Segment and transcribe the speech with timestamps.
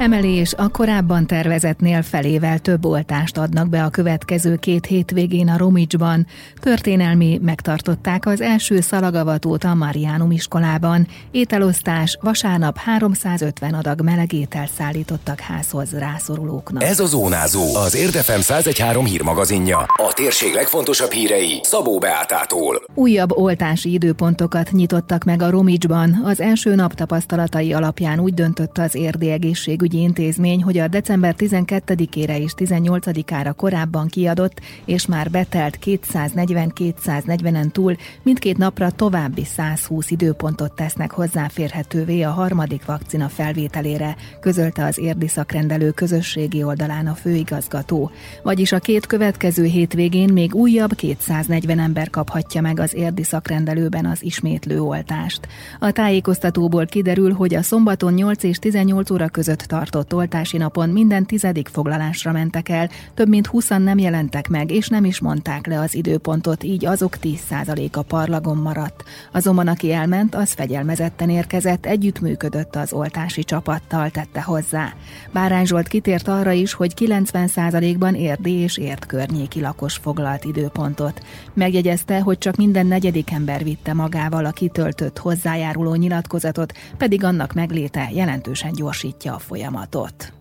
[0.00, 6.26] Emelés a korábban tervezetnél felével több oltást adnak be a következő két hétvégén a Romicsban.
[6.60, 11.06] Történelmi megtartották az első szalagavatót a Mariánum iskolában.
[11.30, 16.82] Ételosztás vasárnap 350 adag melegétel szállítottak házhoz rászorulóknak.
[16.82, 19.78] Ez a Zónázó, az Érdefem 1013 hírmagazinja.
[19.78, 22.82] A térség legfontosabb hírei Szabó Beátától.
[22.94, 26.20] Újabb oltási időpontokat nyitottak meg a Romicsban.
[26.24, 31.34] Az első nap tapasztalatai alapján úgy döntött az érdi egészségügyi egészségügyi intézmény, hogy a december
[31.38, 40.72] 12-ére és 18-ára korábban kiadott és már betelt 240-240-en túl mindkét napra további 120 időpontot
[40.72, 48.10] tesznek hozzáférhetővé a harmadik vakcina felvételére, közölte az érdi szakrendelő közösségi oldalán a főigazgató.
[48.42, 54.22] Vagyis a két következő hétvégén még újabb 240 ember kaphatja meg az érdi szakrendelőben az
[54.22, 55.48] ismétlő oltást.
[55.78, 61.26] A tájékoztatóból kiderül, hogy a szombaton 8 és 18 óra között tartott oltási napon minden
[61.26, 65.80] tizedik foglalásra mentek el, több mint 20 nem jelentek meg, és nem is mondták le
[65.80, 69.04] az időpontot, így azok 10%-a parlagon maradt.
[69.32, 74.92] Azonban aki elment, az fegyelmezetten érkezett, együttműködött az oltási csapattal, tette hozzá.
[75.32, 81.22] Bárány Zsolt kitért arra is, hogy 90%-ban érdi és ért környéki lakos foglalt időpontot.
[81.54, 88.08] Megjegyezte, hogy csak minden negyedik ember vitte magával a kitöltött hozzájáruló nyilatkozatot, pedig annak megléte
[88.12, 90.32] jelentősen gyorsítja a folyamatot folyamatot.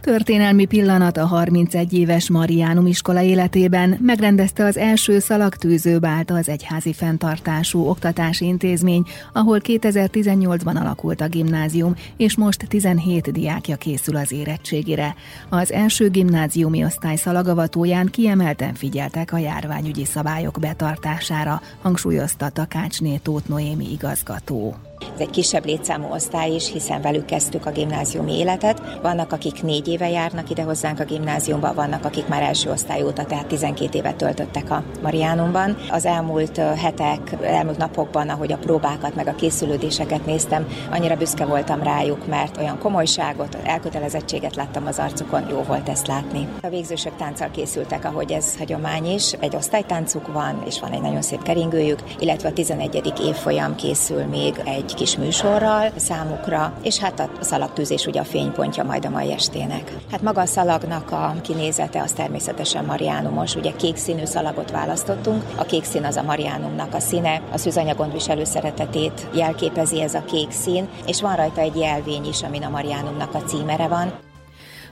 [0.00, 7.88] Történelmi pillanat a 31 éves Mariánum iskola életében megrendezte az első szalagtűzőbált az egyházi fenntartású
[7.88, 15.14] oktatási intézmény, ahol 2018-ban alakult a gimnázium, és most 17 diákja készül az érettségire.
[15.48, 23.92] Az első gimnáziumi osztály szalagavatóján kiemelten figyeltek a járványügyi szabályok betartására, hangsúlyozta Takácsné Tóth Noémi
[23.92, 24.89] igazgató.
[25.00, 28.82] Ez egy kisebb létszámú osztály is, hiszen velük kezdtük a gimnáziumi életet.
[29.02, 33.24] Vannak, akik négy éve járnak ide hozzánk a gimnáziumba, vannak, akik már első osztály óta,
[33.24, 35.76] tehát 12 évet töltöttek a Mariánumban.
[35.90, 41.82] Az elmúlt hetek, elmúlt napokban, ahogy a próbákat, meg a készülődéseket néztem, annyira büszke voltam
[41.82, 46.48] rájuk, mert olyan komolyságot, elkötelezettséget láttam az arcukon, jó volt ezt látni.
[46.62, 49.32] A végzősök tánccal készültek, ahogy ez hagyomány is.
[49.32, 53.12] Egy osztálytáncuk van, és van egy nagyon szép keringőjük, illetve a 11.
[53.22, 58.84] évfolyam készül még egy egy kis műsorral számukra, és hát a szalagtűzés ugye a fénypontja
[58.84, 59.92] majd a mai estének.
[60.10, 65.64] Hát maga a szalagnak a kinézete az természetesen mariánumos, ugye kék színű szalagot választottunk, a
[65.64, 70.50] kék szín az a mariánumnak a színe, a szűzanyagon viselő szeretetét jelképezi ez a kék
[70.50, 74.29] szín, és van rajta egy jelvény is, amin a mariánumnak a címere van.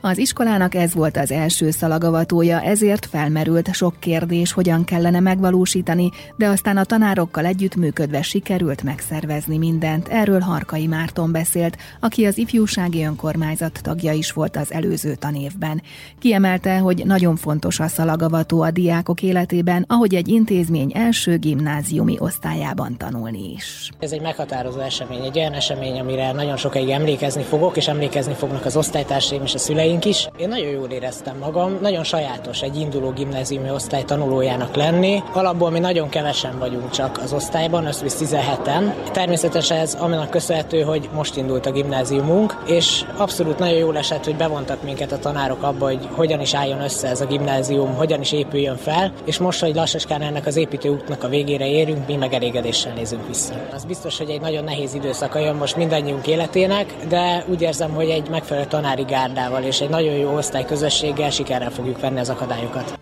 [0.00, 6.46] Az iskolának ez volt az első szalagavatója, ezért felmerült sok kérdés, hogyan kellene megvalósítani, de
[6.46, 10.08] aztán a tanárokkal együttműködve sikerült megszervezni mindent.
[10.08, 15.82] Erről Harkai Márton beszélt, aki az ifjúsági önkormányzat tagja is volt az előző tanévben.
[16.18, 22.96] Kiemelte, hogy nagyon fontos a szalagavató a diákok életében, ahogy egy intézmény első gimnáziumi osztályában
[22.96, 23.90] tanulni is.
[23.98, 28.64] Ez egy meghatározó esemény, egy olyan esemény, amire nagyon sokáig emlékezni fogok, és emlékezni fognak
[28.64, 30.28] az osztálytársaim és a szüleim éveink is.
[30.36, 35.22] Én nagyon jól éreztem magam, nagyon sajátos egy induló gimnáziumi osztály tanulójának lenni.
[35.32, 39.10] Alapból mi nagyon kevesen vagyunk csak az osztályban, összvisz 17-en.
[39.12, 44.36] Természetesen ez aminek köszönhető, hogy most indult a gimnáziumunk, és abszolút nagyon jól esett, hogy
[44.36, 48.32] bevontak minket a tanárok abba, hogy hogyan is álljon össze ez a gimnázium, hogyan is
[48.32, 52.32] épüljön fel, és most, hogy lassaskán ennek az építő útnak a végére érünk, mi meg
[52.32, 53.54] elégedéssel nézünk vissza.
[53.74, 58.08] Az biztos, hogy egy nagyon nehéz időszaka jön most mindannyiunk életének, de úgy érzem, hogy
[58.08, 62.98] egy megfelelő tanári gárdával és egy nagyon jó osztályközösséggel sikerrel fogjuk venni az akadályokat.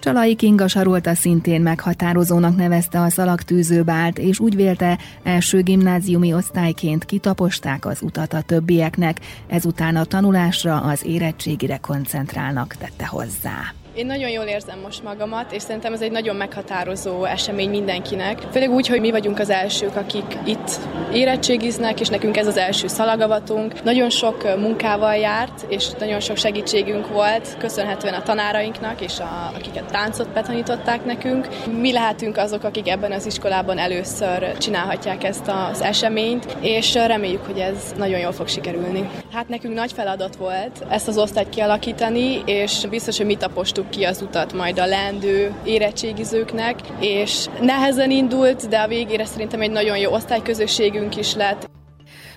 [0.00, 7.86] Csalai Kinga Sarolta szintén meghatározónak nevezte a szalagtűzőbált, és úgy vélte, első gimnáziumi osztályként kitaposták
[7.86, 13.74] az utat a többieknek, ezután a tanulásra, az érettségire koncentrálnak, tette hozzá.
[13.94, 18.38] Én nagyon jól érzem most magamat, és szerintem ez egy nagyon meghatározó esemény mindenkinek.
[18.52, 20.70] Főleg úgy, hogy mi vagyunk az elsők, akik itt
[21.12, 23.82] érettségiznek, és nekünk ez az első szalagavatunk.
[23.82, 29.90] Nagyon sok munkával járt, és nagyon sok segítségünk volt, köszönhetően a tanárainknak, és a, akiket
[29.90, 31.48] táncot betanították nekünk.
[31.80, 37.58] Mi lehetünk azok, akik ebben az iskolában először csinálhatják ezt az eseményt, és reméljük, hogy
[37.58, 39.08] ez nagyon jól fog sikerülni.
[39.32, 44.04] Hát nekünk nagy feladat volt ezt az osztályt kialakítani, és biztos, hogy mi tapostuk ki
[44.04, 49.98] az utat majd a lendő érettségizőknek, és nehezen indult, de a végére szerintem egy nagyon
[49.98, 51.70] jó osztályközösségünk is lett.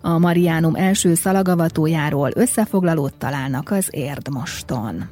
[0.01, 5.09] A Mariánum első szalagavatójáról összefoglalót találnak az Érdmoston.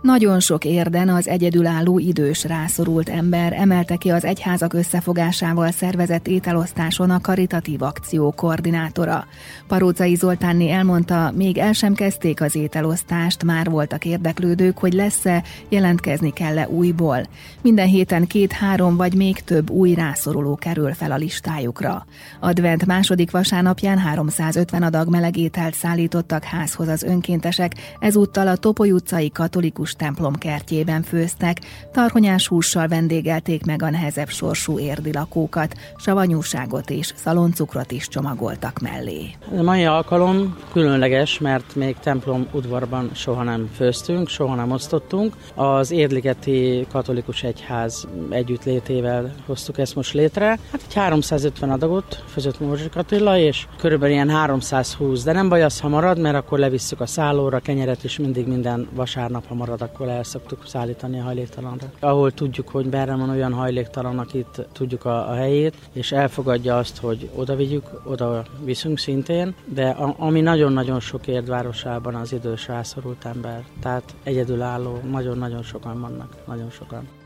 [0.00, 7.10] Nagyon sok érden az egyedülálló idős rászorult ember emelte ki az egyházak összefogásával szervezett ételosztáson
[7.10, 9.26] a karitatív akció koordinátora.
[9.66, 16.32] Parócai Zoltánni elmondta, még el sem kezdték az ételosztást, már voltak érdeklődők, hogy lesz-e, jelentkezni
[16.32, 17.26] kell-e újból.
[17.62, 22.06] Minden héten két-három vagy még több új rászoruló kerül fel a listájukra.
[22.40, 29.86] Advent második vasárnapján 350 adag melegételt szállítottak házhoz az önkéntesek, ezúttal a Topoly utcai katolikus
[29.88, 31.60] Krisztus templom kertjében főztek,
[31.92, 39.30] tarhonyás hússal vendégelték meg a nehezebb sorsú érdi lakókat, savanyúságot és szaloncukrot is csomagoltak mellé.
[39.58, 45.36] A mai alkalom különleges, mert még templom udvarban soha nem főztünk, soha nem osztottunk.
[45.54, 50.46] Az Érdligeti Katolikus Egyház együttlétével hoztuk ezt most létre.
[50.46, 55.80] Hát egy 350 adagot főzött Morzsik Attila, és körülbelül ilyen 320, de nem baj az,
[55.80, 59.94] ha marad, mert akkor levisszük a szállóra, kenyeret is mindig minden vasárnap, ha marad, marad,
[59.94, 61.86] akkor el szoktuk szállítani a hajléktalanra.
[62.00, 66.98] Ahol tudjuk, hogy merre van olyan hajléktalan, akit tudjuk a, a helyét, és elfogadja azt,
[66.98, 73.24] hogy oda vigyük, oda viszünk szintén, de a, ami nagyon-nagyon sok érdvárosában az idős rászorult
[73.24, 77.17] ember, tehát egyedülálló, nagyon-nagyon sokan vannak, nagyon sokan.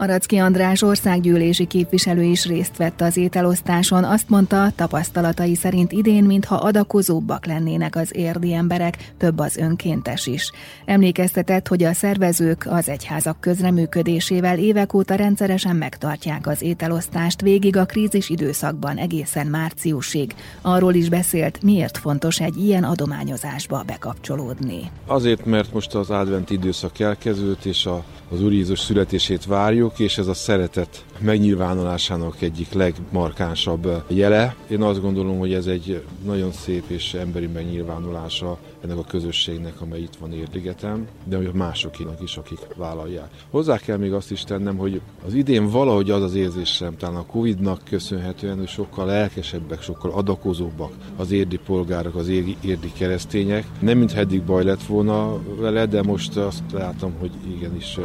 [0.00, 6.56] Aracki András országgyűlési képviselő is részt vett az ételosztáson, azt mondta, tapasztalatai szerint idén, mintha
[6.56, 10.52] adakozóbbak lennének az érdi emberek, több az önkéntes is.
[10.84, 17.86] Emlékeztetett, hogy a szervezők az egyházak közreműködésével évek óta rendszeresen megtartják az ételosztást végig a
[17.86, 20.34] krízis időszakban egészen márciusig.
[20.62, 24.90] Arról is beszélt, miért fontos egy ilyen adományozásba bekapcsolódni.
[25.06, 29.98] Azért, mert most az advent időszak elkezdődött, és a, az Úr Jézus születését várjuk, vagyok,
[29.98, 34.56] és ez a szeretet megnyilvánulásának egyik legmarkánsabb jele.
[34.70, 40.00] Én azt gondolom, hogy ez egy nagyon szép és emberi megnyilvánulása ennek a közösségnek, amely
[40.00, 43.30] itt van Érligeten, de hogy másokinak is, akik vállalják.
[43.50, 47.26] Hozzá kell még azt is tennem, hogy az idén valahogy az az érzésem, talán a
[47.26, 53.66] Covid-nak köszönhetően, hogy sokkal lelkesebbek, sokkal adakozóbbak az érdi polgárok, az érdi, érdi keresztények.
[53.80, 57.98] Nem mintha eddig baj lett volna vele, de most azt látom, hogy igenis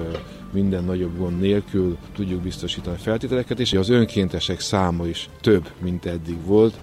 [0.53, 6.45] minden nagyobb gond nélkül tudjuk biztosítani feltételeket, és az önkéntesek száma is több, mint eddig
[6.45, 6.79] volt.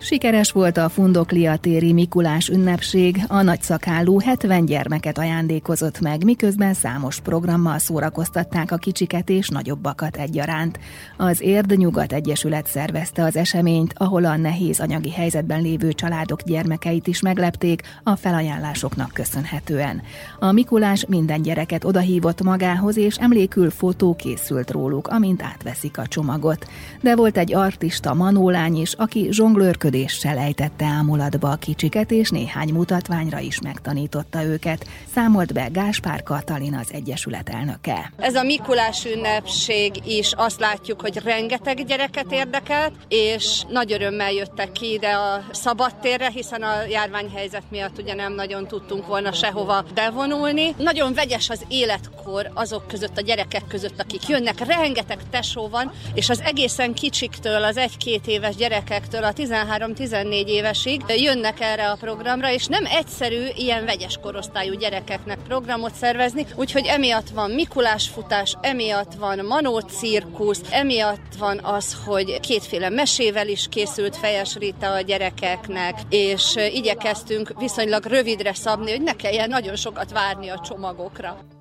[0.00, 7.20] Sikeres volt a Fundoklia téri Mikulás ünnepség, a nagyszakállú 70 gyermeket ajándékozott meg, miközben számos
[7.20, 10.78] programmal szórakoztatták a kicsiket és nagyobbakat egyaránt.
[11.16, 17.06] Az Érd Nyugat Egyesület szervezte az eseményt, ahol a nehéz anyagi helyzetben lévő családok gyermekeit
[17.06, 20.02] is meglepték a felajánlásoknak köszönhetően.
[20.38, 26.66] A Mikulás minden gyereket odahívott magához, és emlékül fotó készült róluk, amint átveszik a csomagot.
[27.00, 32.72] De volt egy artista Manólány is, aki zsonglőrködött működéssel ejtette ámulatba a kicsiket, és néhány
[32.72, 38.12] mutatványra is megtanította őket, számolt be Gáspár Katalin az Egyesület elnöke.
[38.16, 44.72] Ez a Mikulás ünnepség is azt látjuk, hogy rengeteg gyereket érdekelt, és nagy örömmel jöttek
[44.72, 50.74] ki ide a szabadtérre, hiszen a járványhelyzet miatt ugye nem nagyon tudtunk volna sehova bevonulni.
[50.78, 54.66] Nagyon vegyes az életkor azok között, a gyerekek között, akik jönnek.
[54.66, 61.02] Rengeteg tesó van, és az egészen kicsiktől, az egy-két éves gyerekektől a 13 13-14 évesig
[61.16, 67.28] jönnek erre a programra, és nem egyszerű ilyen vegyes korosztályú gyerekeknek programot szervezni, úgyhogy emiatt
[67.28, 74.16] van Mikulás futás, emiatt van Manó cirkusz, emiatt van az, hogy kétféle mesével is készült
[74.16, 80.48] Fejes Rita a gyerekeknek, és igyekeztünk viszonylag rövidre szabni, hogy ne kelljen nagyon sokat várni
[80.48, 81.57] a csomagokra.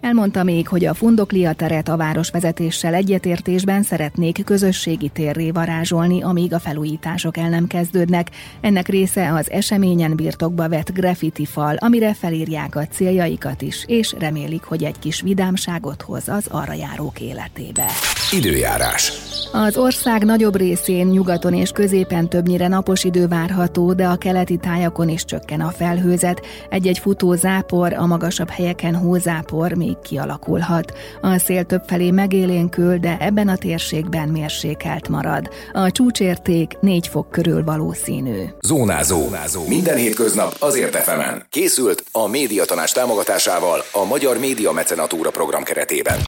[0.00, 6.58] Elmondta még, hogy a Fundoklia teret a városvezetéssel egyetértésben szeretnék közösségi térré varázsolni, amíg a
[6.58, 8.30] felújítások el nem kezdődnek.
[8.60, 14.62] Ennek része az eseményen birtokba vett graffiti fal, amire felírják a céljaikat is, és remélik,
[14.62, 17.86] hogy egy kis vidámságot hoz az arra járók életébe.
[18.32, 19.12] Időjárás.
[19.52, 25.08] Az ország nagyobb részén, nyugaton és középen többnyire napos idő várható, de a keleti tájakon
[25.08, 26.46] is csökken a felhőzet.
[26.68, 30.92] Egy-egy futó zápor, a magasabb helyeken hózápor még kialakulhat.
[31.20, 35.48] A szél többfelé megélénkül, de ebben a térségben mérsékelt marad.
[35.72, 38.44] A csúcsérték 4 fok körül valószínű.
[38.60, 39.20] Zónázó.
[39.20, 39.66] Zónázó.
[39.66, 41.46] Minden hétköznap azért efemen.
[41.50, 46.18] Készült a médiatanás támogatásával a Magyar Média Mecenatúra program keretében.